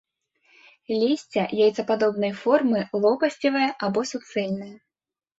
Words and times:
Лісце 1.01 1.41
яйцападобнай 1.65 2.33
формы, 2.39 2.81
лопасцевае 3.03 3.69
або 3.89 3.99
суцэльнае. 4.13 4.71